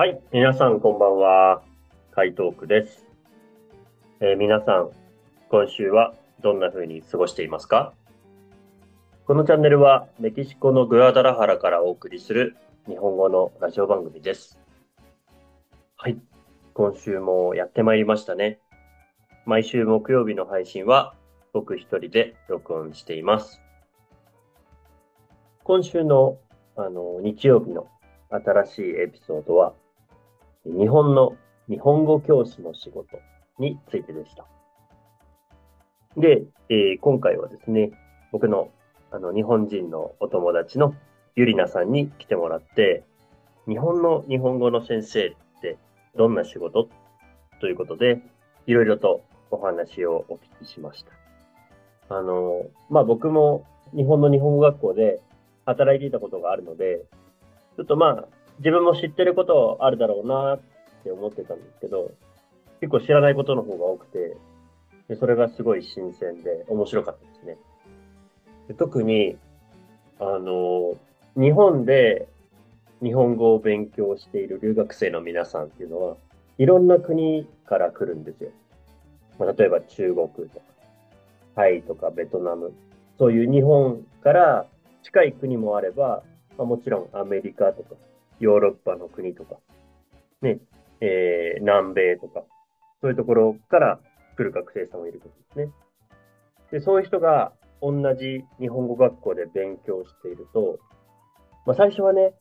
[0.00, 1.60] はい、皆さんこんばんは。
[2.12, 3.04] 海東区です、
[4.20, 4.88] えー皆さん、
[5.50, 7.92] 今週はどんな風に過ごしていますか？
[9.26, 12.56] このチャンネルはメキシコのグアダラハラからお送りする
[12.88, 14.58] 日本語のラジオ番組です。
[15.98, 16.16] はい、
[16.72, 18.58] 今週もやってまいりましたね。
[19.44, 21.12] 毎週木曜日の配信は
[21.52, 23.60] 僕一人で録音しています。
[25.62, 26.38] 今週の
[26.74, 27.86] あの日曜日の
[28.30, 29.74] 新しいエピソードは
[30.64, 31.36] 日本の
[31.68, 33.18] 日本語教師の仕事
[33.58, 34.46] についてでした。
[36.16, 37.92] で、えー今回はですね、
[38.32, 38.68] 僕の
[39.10, 40.94] あの日本人のお友達の
[41.36, 43.04] ゆりなさんに来てもらって、
[43.68, 45.78] 日本の日本語の先生って
[46.16, 46.88] どんな仕事？
[47.60, 48.20] ということで、
[48.66, 51.04] いろいろとお話をお聞きしまし
[52.08, 52.16] た。
[52.16, 53.64] あの、まあ、僕も
[53.94, 55.20] 日本の日本語学校で
[55.64, 57.02] 働いていたことがあるので、
[57.76, 58.24] ちょっとまあ、
[58.60, 60.60] 自分も知ってることあるだろうなっ
[61.02, 62.12] て思ってたんですけど、
[62.80, 64.36] 結構知らないことの方が多くて、
[65.08, 67.56] でそれがすごい新鮮で面白かったですね。
[68.68, 69.36] で特に、
[70.18, 70.94] あの、
[71.36, 72.28] 日本で
[73.02, 76.16] 日本語を勉強している留学生の皆さんっていうのは、
[76.58, 78.50] いろんな国から来るんですよ。
[79.38, 80.66] まあ、例えば中国とか、
[81.56, 82.74] タイとかベトナム、
[83.18, 84.66] そういう日本から
[85.02, 86.22] 近い国もあれば、
[86.58, 87.94] まあ、もちろんアメリカとか、
[88.40, 89.56] ヨーロッパの国とか、
[90.42, 90.58] ね、
[91.00, 92.42] えー、南米とか、
[93.00, 94.00] そういうところから
[94.36, 95.72] 来る学生さんもいることですね。
[96.72, 97.52] で、そういう人が
[97.82, 100.78] 同じ日本語学校で勉強していると、
[101.66, 102.32] まあ、最初はね、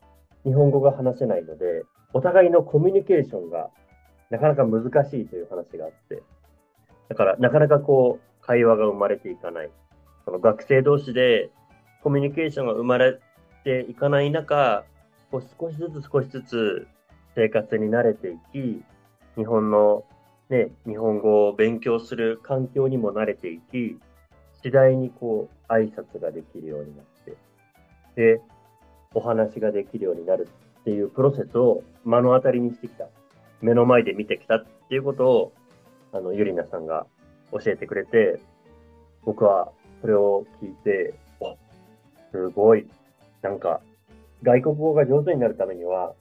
[0.45, 1.83] 日本語が話せないので、
[2.13, 3.69] お互いのコミュニケーションが
[4.29, 6.23] なかなか難しいという話があって、
[7.09, 9.69] だからなかなかこう、会話が生まれていかない。
[10.25, 11.49] その学生同士で
[12.03, 13.19] コミュニケーションが生まれ
[13.63, 14.85] ていかない中、
[15.31, 16.87] こう少しずつ少しずつ
[17.35, 18.83] 生活に慣れていき、
[19.35, 20.03] 日本の
[20.49, 23.99] ね、日本語を勉強する環境にも慣れていき、
[24.63, 27.37] 次第にこう、挨拶ができるようになって、
[28.15, 28.41] で、
[29.13, 30.47] お話ができるようになる
[30.81, 33.05] っていうプロセスを目の当たりにしてきた。
[33.61, 35.53] 目の前で見てきたっていうことを、
[36.13, 37.05] あの、ゆりなさんが
[37.51, 38.39] 教えてくれて、
[39.23, 39.71] 僕は
[40.01, 41.57] それを聞いて、お、
[42.31, 42.87] すごい、
[43.43, 43.81] なんか、
[44.43, 46.13] 外国語が上手になるためには、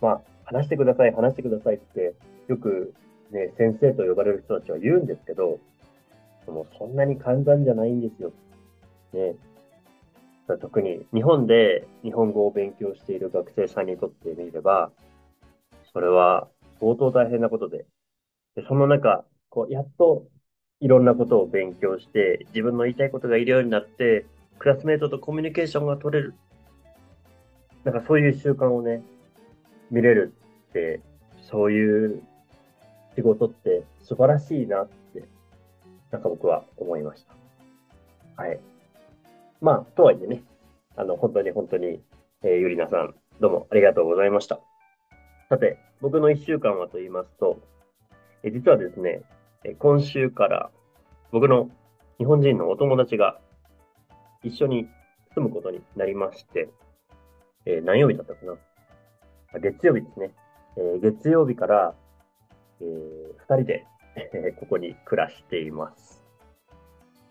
[0.00, 2.14] まあ、話してください、話してくださいって、
[2.48, 2.94] よく
[3.30, 5.60] ね、先生と呼ばれる人たちは言うんですけど、
[6.46, 8.32] でもそんなに簡単じゃないんですよ。
[9.12, 9.34] ね。
[10.60, 14.90] 特に日本で日本語を勉強している学生さんにとってみれば、
[15.92, 16.48] それは
[16.80, 17.86] 相当大変なことで、
[18.56, 20.24] でその中、こう、やっと
[20.80, 24.26] いろんなことを勉強して、自分の言いたいことが言えるようになって、
[24.58, 26.34] クラスメートとコミュニケーションが取れる。
[27.84, 29.02] なんかそういう習慣をね、
[29.90, 30.34] 見れる
[30.70, 31.00] って、
[31.42, 32.22] そういう
[33.16, 35.24] 仕事って素晴らしいなって、
[36.10, 37.24] なんか僕は思いまし
[38.36, 38.42] た。
[38.42, 38.60] はい。
[39.60, 40.42] まあ、とはいえね、
[40.96, 42.00] あの、本当に本当に、
[42.42, 44.60] えーゆりなさん、どうもありがとうございました。
[45.48, 47.60] さて、僕の一週間はと言いますと、
[48.42, 49.22] え実はですね、
[49.64, 50.70] え今週から
[51.32, 51.70] 僕の
[52.18, 53.38] 日本人のお友達が
[54.42, 54.88] 一緒に
[55.34, 56.68] 住むことになりまして、
[57.66, 58.54] えー何曜日だったかな？
[59.54, 60.30] あ月曜日ですね。
[60.76, 61.94] えー月曜日から、
[62.80, 66.24] えー二人で、え ーここに暮らしています。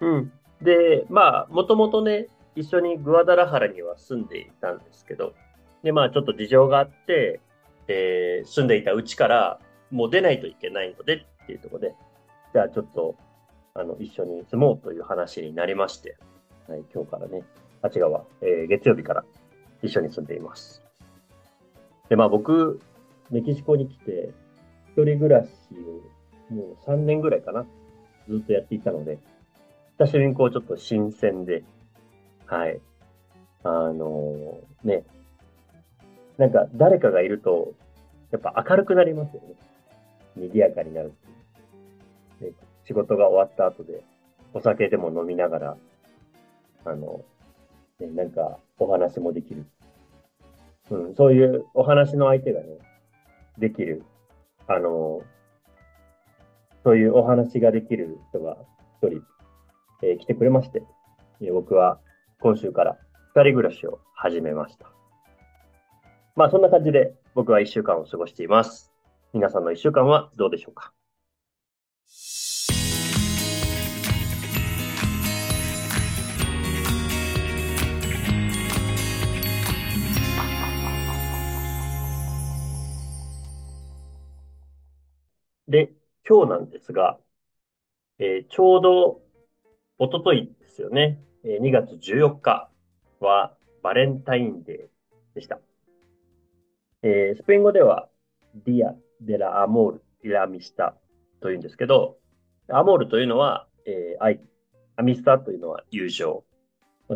[0.02, 0.32] うん。
[0.62, 5.34] で、まあ、もともとね、一緒にグアダラハラには住んでいたんですけど、
[5.84, 7.40] で、まあ、ちょっと事情があって、
[7.88, 9.60] えー住んでいたうちから、
[9.92, 11.96] もう出ないといけないのでっていうところで、
[12.54, 13.16] じゃあちょっと、
[13.74, 16.18] あの、一緒に住もうという話になりまして、
[16.68, 17.44] はい、今日からね、
[17.82, 19.24] あ、違うわ、えー月曜日から
[19.82, 20.82] 一緒に住んでいます。
[22.10, 22.80] で、まあ僕、
[23.30, 24.32] メキシコに来て、
[24.96, 25.50] 一人暮らし
[26.52, 27.66] をもう3年ぐらいかな、
[28.28, 29.20] ずっとやっていたので、
[30.00, 31.64] 久しぶりにこうちょっと新鮮で、
[32.46, 32.80] はい。
[33.64, 35.04] あのね、
[36.38, 37.74] なんか誰かがいると、
[38.32, 39.56] やっぱ明るくなりますよね。
[40.36, 42.56] 賑やかになるっていう。
[42.86, 44.04] 仕事が終わった後で、
[44.54, 45.78] お酒でも飲みながら、
[46.86, 47.22] あの、
[48.00, 49.66] ね、なんかお話もできる。
[50.92, 52.68] うん、そういうお話の相手がね、
[53.58, 54.04] できる。
[54.68, 55.22] あの、
[56.84, 58.58] そういうお話ができる人が
[59.02, 59.22] 一人、
[60.02, 60.81] えー来てくれまして、
[61.42, 62.00] え僕は
[62.40, 62.98] 今週から
[63.36, 64.88] 二人暮らしを始めました。
[66.36, 68.92] まあそんな感じで僕は一週間を過ごしています。
[69.34, 70.94] 皆さんの一週間はどうでしょうか？
[85.69, 85.92] で、
[86.27, 87.19] 今日なんですが、
[88.18, 89.21] えー、ちょうど、
[90.00, 91.19] おとといですよね。
[91.44, 92.71] えー、2月14日
[93.19, 95.60] はバレンタインデーでした。
[97.04, 98.10] えー、スペイン語では、
[98.66, 100.96] Día del Amor y la Amistad
[101.39, 102.18] というんですけど、
[102.69, 104.42] amor というのは、えー、愛、
[104.96, 106.44] amistad というのは友情。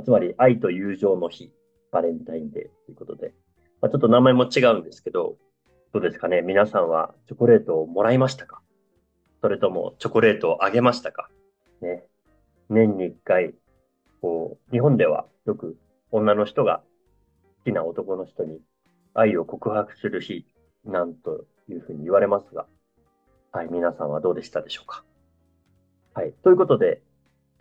[0.03, 1.51] つまり、愛と友情の日、
[1.91, 3.33] バレンタインデーということで、
[3.81, 5.37] まあ、ちょっと名前も違うんですけど、
[5.93, 8.63] どうですかね皆さんはチョコレートをもらいましたか？
[9.43, 11.29] それともチョコレートをあげましたか？
[11.83, 12.03] ね。
[12.67, 13.53] 年に一回、
[14.19, 15.77] こう、日本ではよく
[16.09, 16.81] 女の人が
[17.59, 18.59] 好きな男の人に
[19.13, 20.47] 愛を告白する日
[20.83, 22.65] なんというふうに言われますが、
[23.51, 25.03] はい、皆さんはどうでしたでしょうか？
[26.15, 26.33] はい。
[26.43, 27.03] ということで、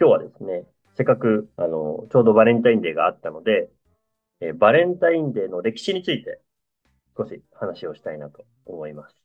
[0.01, 0.65] 今日はですね、
[0.97, 3.69] せっかく、あの、ちょうどバレンタインデーがあったので、
[4.41, 6.41] えバレンタインデーの歴史について
[7.17, 9.17] 少し話をしたいなと思います。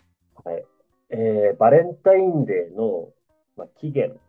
[0.43, 0.65] はい。
[1.09, 3.09] えー、バレンタインデーの、
[3.55, 4.19] まあ、起源。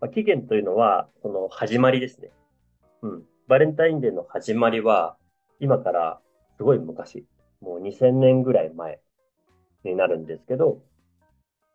[0.00, 2.30] まあ、起源というのは、その始まりですね。
[3.02, 3.22] うん。
[3.48, 5.16] バレンタインデーの始まりは、
[5.60, 6.20] 今から
[6.56, 7.26] すごい昔、
[7.60, 9.00] もう2000年ぐらい前
[9.84, 10.82] になるんですけど、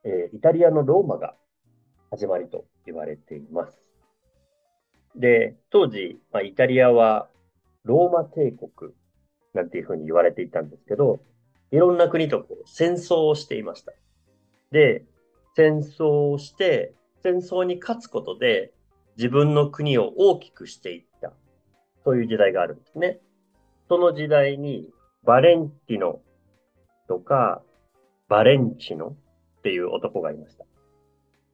[0.03, 1.35] えー、イタリアのローマが
[2.09, 3.81] 始まりと言われています。
[5.15, 7.29] で、当時、まあ、イタリアは
[7.83, 8.93] ローマ帝国
[9.53, 11.21] なんていうふうに言われていたんですけど、
[11.71, 13.93] いろんな国とこう戦争をしていました。
[14.71, 15.05] で、
[15.55, 16.93] 戦争をして、
[17.23, 18.73] 戦争に勝つことで
[19.17, 21.33] 自分の国を大きくしていった。
[22.03, 23.19] そういう時代があるんですね。
[23.87, 24.89] その時代に
[25.23, 26.21] バレンティノ
[27.07, 27.61] とか
[28.27, 29.15] バレンチノ
[29.59, 30.65] っていう男がいました。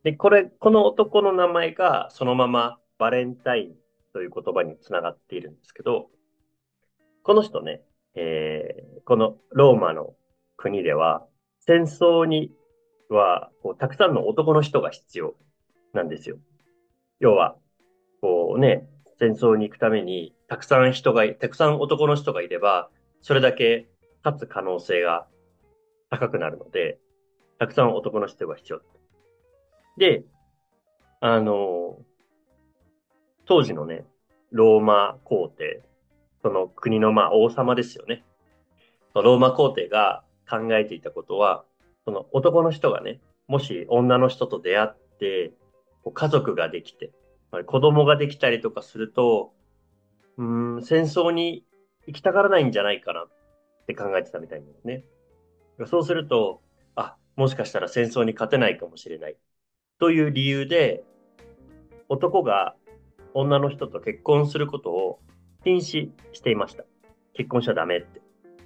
[0.04, 3.76] で、これ、この男の名前がそのままバレンタイン
[4.14, 6.10] という言葉につながっているんですけど、
[7.24, 7.82] この人ね、
[8.20, 10.16] えー、このローマの
[10.58, 11.24] 国では、
[11.60, 12.52] 戦争に
[13.10, 15.36] はこうたくさんの男の人が必要
[15.94, 16.38] なんですよ。
[17.20, 17.56] 要は、
[18.22, 22.90] こうね、戦争に行くために、たくさん人が、たくさん男の人がいれば、
[23.22, 23.88] それだけ
[24.24, 25.28] 勝つ可能性が
[26.10, 26.98] 高くなるので、
[27.60, 28.82] たくさん男の人が必要。
[29.98, 30.24] で、
[31.20, 32.00] あの、
[33.46, 34.06] 当時のね、
[34.52, 35.84] ローマ皇帝
[36.48, 38.24] その国のまあ王様ですよね。
[39.14, 41.66] ローマ皇帝が考えていたことは、
[42.06, 44.90] その男の人がね、もし女の人と出会っ
[45.20, 45.52] て、
[46.14, 47.12] 家族ができて、
[47.66, 49.52] 子供ができたりとかすると、
[50.38, 50.44] う
[50.78, 51.66] ん、戦争に
[52.06, 53.28] 行きたがらないんじゃないかなっ
[53.86, 55.04] て考えてたみたいなんですね。
[55.86, 56.62] そうすると、
[56.96, 59.36] あ、もしかしたら戦争に勝てないかもしれない。
[60.00, 61.04] という理由で、
[62.08, 62.76] 男が
[63.34, 65.20] 女の人と結婚することを
[65.64, 66.84] 禁止していました。
[67.34, 68.22] 結婚しちゃダメって。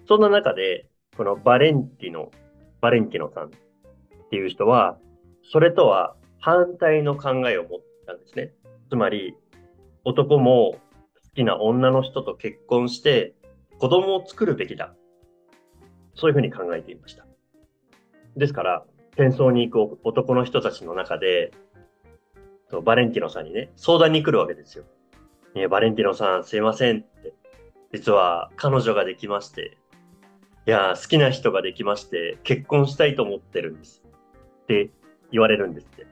[0.08, 2.32] そんな中で、このバレンティノ、
[2.80, 3.50] バレンティノさんっ
[4.30, 4.98] ていう人は、
[5.52, 8.54] それとは反対の考えを持ったんですね。
[8.90, 9.36] つまり、
[10.04, 10.80] 男も好
[11.36, 13.36] きな女の人と結婚して
[13.78, 14.96] 子供を作るべきだ。
[16.16, 17.26] そういうふうに考えていました。
[18.36, 18.86] ですから、
[19.18, 21.52] 戦争に行く男の人たちの中で、
[22.84, 24.86] バレンティノさんにね、相談に来るわけですよ。
[25.56, 27.34] ね、バレンティノさんすいませんって。
[27.94, 29.78] 実は彼女ができまして、
[30.68, 34.02] いや、好きな人ができまして、結婚したいと思ってるんです。
[34.64, 34.92] って
[35.32, 36.08] 言われるんですって。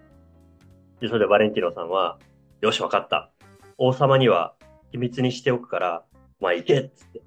[1.02, 2.20] で、それでバレンティノさんは、
[2.62, 3.32] よし、わかった。
[3.78, 4.56] 王様には
[4.92, 6.04] 秘密にしておくから、
[6.40, 7.22] まあ行けっつって。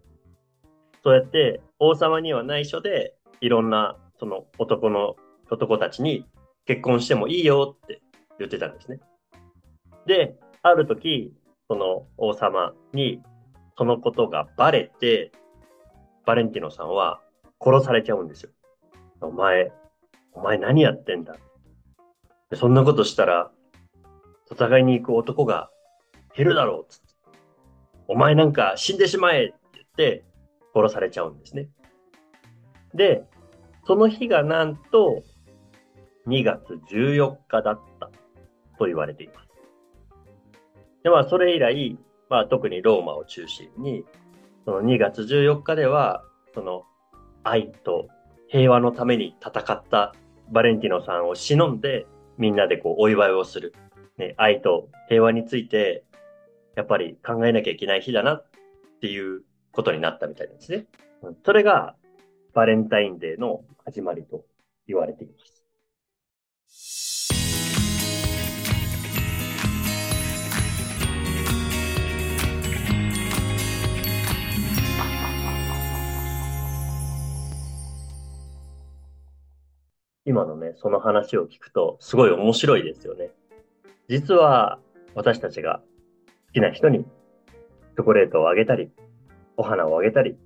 [1.02, 5.16] そうやって、王様には内緒で、いろんな、その男の、
[5.50, 6.26] 男たちに
[6.66, 8.02] 結婚してもいいよって
[8.38, 9.00] 言ってたんですね。
[10.06, 11.34] で、ある時、
[11.72, 13.22] その王様に
[13.78, 15.32] そのことがバレて、
[16.26, 17.22] バレンティノさんは
[17.64, 18.50] 殺されちゃうんですよ。
[19.22, 19.72] お前、
[20.34, 21.34] お前何やってんだ？
[22.56, 23.50] そんなことしたら、
[24.50, 25.70] 戦いに行く男が
[26.36, 27.06] 減るだろうつって。
[28.06, 30.24] お前なんか死んでしまえって言って
[30.74, 31.68] 殺されちゃうんですね。
[32.92, 33.24] で、
[33.86, 35.22] その日がなんと
[36.26, 38.10] 2月14日だった
[38.78, 39.41] と言われています。
[41.02, 44.04] で、まあ、それ以来、まあ、特にローマを中心に、
[44.64, 46.84] その2月14日では、その
[47.44, 48.08] 愛と
[48.48, 50.14] 平和のために戦った
[50.50, 52.06] バレンティノさんを忍んで、
[52.38, 53.74] みんなでこうお祝いをする。
[54.18, 56.04] ね、愛と平和について、
[56.76, 58.46] やっぱり考えなきゃいけない日だなっ
[59.00, 59.42] ていう
[59.72, 60.86] ことになったみたいですね。
[61.44, 61.96] それが
[62.52, 64.44] バレンタインデーの始まりと
[64.86, 65.51] 言われています。
[80.24, 83.30] 今のね、その話を聞くと、すごい面白いですよね。
[84.08, 84.78] 実は、
[85.14, 85.82] 私たちが
[86.46, 88.90] 好きな人にチョコレートをあげたり、
[89.56, 90.36] お花をあげたり、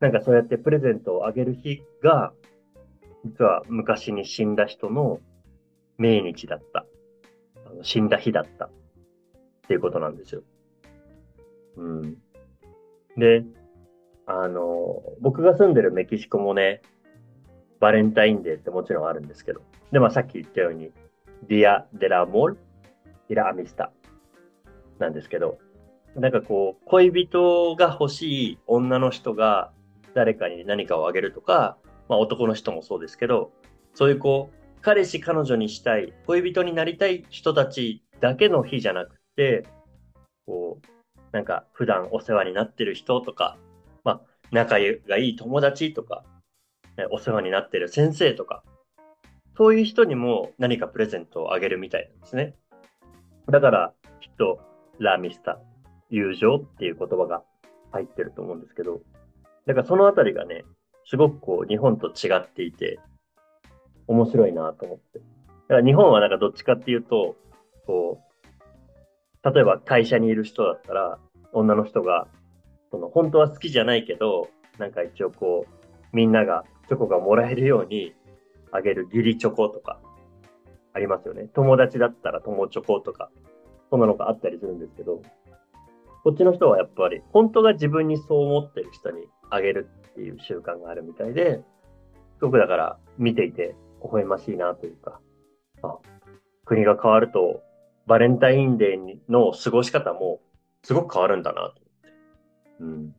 [0.00, 2.32] なんかそうやってプレゼントをあげる日が、
[3.24, 5.20] 実は昔に死んだ人の
[5.98, 6.86] 命日だった。
[7.66, 8.66] あの死んだ日だった。
[8.66, 8.70] っ
[9.68, 10.42] ていうことなんですよ。
[11.76, 12.16] うん。
[13.16, 13.44] で、
[14.26, 16.80] あの、僕が住んでるメキシコもね、
[17.80, 19.60] バレンタインデーってもちろんあるんですけど。
[19.92, 20.90] で、まあさっき言ったように、
[21.48, 22.58] Día del Amor
[23.28, 23.92] y la Amistad
[24.98, 25.58] なんですけど、
[26.16, 29.70] なんかこう、恋人が欲しい女の人が
[30.14, 31.76] 誰かに何かをあげるとか、
[32.08, 33.52] まあ男の人もそうですけど、
[33.94, 39.64] そういうこう、彼氏彼女にしたい、恋人になりたい人たちだけの日じゃなくて、
[40.46, 40.86] こう、
[41.32, 43.56] なんか普段お世話になってる人とか、
[44.02, 44.20] まあ
[44.50, 44.76] 仲
[45.08, 46.24] がいい友達とか、
[47.10, 48.62] お世話になってる先生とか、
[49.56, 52.54] そういう人にも何かプレゼントをあげるみたいなんですね。
[53.48, 54.60] だから、きっと、
[54.98, 55.60] ラミスタ、
[56.10, 57.42] 友情っていう言葉が
[57.92, 59.00] 入ってると思うんですけど、
[59.66, 60.64] だからそのあたりがね、
[61.06, 62.98] すごくこう、日本と違っていて、
[64.06, 65.18] 面白いなと思って。
[65.18, 65.24] だ
[65.68, 67.36] から日本はなんかどっちかっていうと、
[67.86, 71.18] こう、例えば会社にいる人だったら、
[71.52, 72.26] 女の人が、
[72.90, 75.77] その本当は好きじゃないけど、なんか一応こう、
[76.12, 78.14] みんながチョコがもらえるように
[78.72, 80.00] あげる義理チョコとか
[80.94, 81.48] ありますよね。
[81.54, 83.30] 友達だったら友チョコとか、
[83.90, 85.22] そんなのがあったりするんですけど、
[86.24, 91.62] こっちの人はやっぱり本当が自分にそう思ってる人にあげるっていう習慣があるみたいで、
[92.38, 95.20] すごくだから見ていて微笑ましいなというか、
[95.82, 95.98] あ
[96.64, 97.62] 国が変わると
[98.06, 100.40] バレンタインデーの過ごし方も
[100.82, 102.08] すごく変わるんだなと思って。
[102.80, 103.14] うん。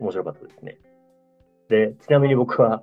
[0.00, 0.78] 面白かったですね。
[1.68, 2.82] で、ちなみに僕は、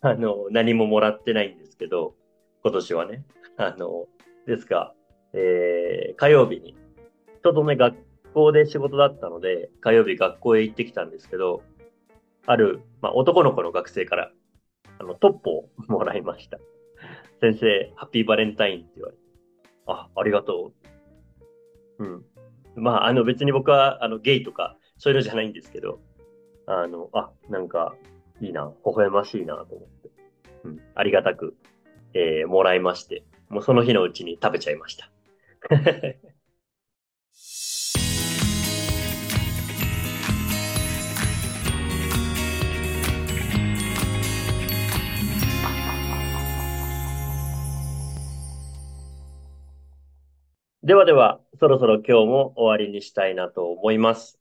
[0.00, 2.14] あの、何ももらってないんですけど、
[2.62, 3.24] 今年はね。
[3.56, 4.06] あの、
[4.46, 4.94] ですが、
[5.32, 6.76] えー、火曜日に、
[7.42, 7.96] ちょうどね、学
[8.32, 11.62] 校で仕事だったので、火曜日学校へ行ってきたんですけど、
[12.46, 14.30] ある、まあ、男の子の学生から、
[14.98, 16.58] あの、トップをもらいました。
[17.40, 19.22] 先生、ハッピーバレンタインって言われて、
[19.86, 20.72] あ、ありがと
[21.98, 22.04] う。
[22.04, 22.24] うん。
[22.76, 26.00] まあ、あの別に僕は、あの、ゲイとか、そういうのじゃないんですけど、
[26.66, 27.94] あの、あ、なんか、
[28.40, 30.10] いいな、微笑ましいなと思って、
[30.64, 31.56] うん、ありがたく、
[32.14, 35.10] えー、もらいまして、もうその日のうちに食べちゃいました。
[50.82, 54.38] ではでは、そろそろ今日も終わりにしたいなと思います。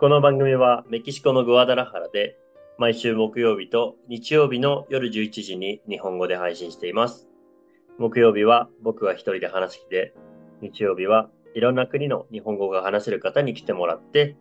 [0.00, 2.38] この番組はメキシコのグアダラハラで
[2.78, 7.28] 毎週木曜日と日曜日の夜11時に日本語で配信しています。
[7.98, 10.14] 木曜日は僕が一人で話す日で、
[10.62, 14.38] 日曜日はいろんな国の日本語が話せる方に来てもらって、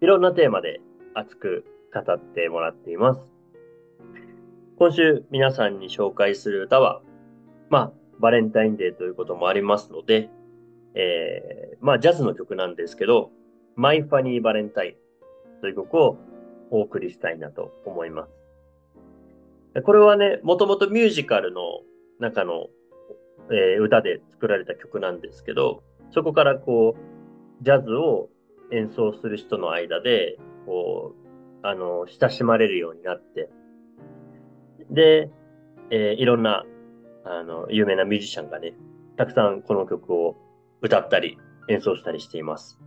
[0.00, 0.80] いろんなテーマで
[1.14, 3.22] 熱く語ってもらっています。
[4.78, 7.02] 今週皆さんに紹介する歌は、
[7.70, 10.30] まあ、バレンタインデーということもありますので、
[10.94, 13.32] えー、まあ、ジャズの曲なんですけど、
[13.76, 14.96] マイ・ファニー・バレンタイ
[15.58, 16.18] ンという曲を
[16.70, 19.82] お送りしたいなと思います。
[19.82, 21.60] これはね、もともとミュージカルの
[22.18, 22.66] 中の、
[23.50, 28.28] えー、歌で作られた曲なんですけど、そこからこう、ジャズを
[28.70, 31.14] 演奏する人の間で、こ
[31.62, 33.48] う、あの、親しまれるようになって、
[34.90, 35.30] で、
[35.90, 36.64] えー、いろんな、
[37.24, 38.74] あの、有名なミュージシャンがね、
[39.16, 40.36] たくさんこの曲を
[40.80, 41.38] 歌ったり
[41.68, 42.78] 演奏したりしています。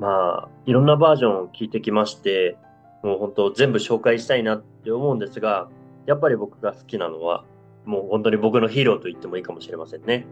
[0.00, 2.56] まあ、いろんなバージョンを聞いてきまして、
[3.02, 5.68] もう本当全部紹介したいなって思うんですが、
[6.06, 7.44] やっぱり僕が好きなのは、
[7.84, 10.26] もう本当に僕のヒーローと言ってもいいかもしれませんね。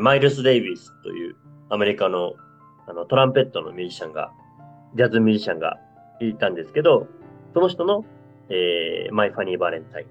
[0.00, 1.36] マイルス・デイビスという
[1.70, 2.34] アメリカの
[2.86, 4.32] あのトランペットのミュージシャンが、
[4.96, 5.78] ジャズミュージシャンが
[6.20, 7.06] いたんですけど、
[7.54, 8.04] その人の、
[8.48, 10.06] えー、マイ・ファニー・バレンタイ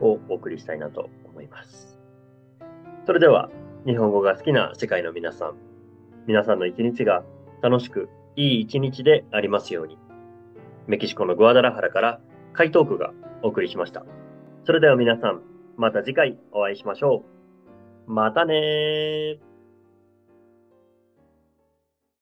[0.00, 1.98] ンをお送りしたいなと思います。
[3.06, 3.50] それでは、
[3.84, 5.54] 日本語が好きな世界の皆さん、
[6.26, 7.24] 皆さんの一日が
[7.60, 9.98] 楽しくいい一日でありますように。
[10.86, 12.20] メキシコのグアダラハラから
[12.52, 13.12] 回答句が
[13.42, 14.04] お送りしました。
[14.64, 15.42] それでは皆さん、
[15.76, 17.24] また次回お会いしましょ
[18.06, 18.12] う。
[18.12, 19.45] またねー。